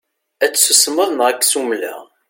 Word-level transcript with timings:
Ad 0.45 0.53
tsusmeḍ 0.53 1.09
neɣ 1.11 1.27
ad 1.27 1.37
k-ssumleɣ. 1.39 2.01